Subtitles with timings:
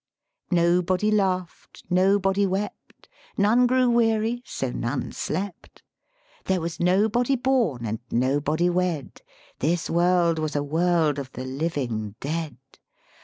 [0.49, 3.07] Nobody laugh'd, nobody wept;
[3.37, 5.83] None grew weary, so none slept;
[6.45, 9.21] There was nobody born, and nobody wed;
[9.59, 12.57] This world was a world of the living dead.